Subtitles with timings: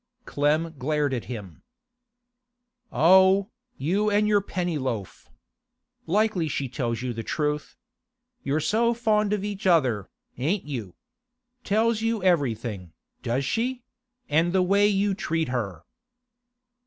[0.25, 1.61] Clem glared at him.
[2.91, 5.29] 'Oh, you an' your Pennyloaf!
[6.07, 7.75] Likely she tells you the truth.
[8.41, 10.09] You're so fond of each other,
[10.39, 10.95] ain't you!
[11.63, 15.83] Tells you everything, does she?—and the way you treat her!